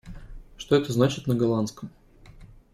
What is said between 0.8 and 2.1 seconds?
значит на голландском?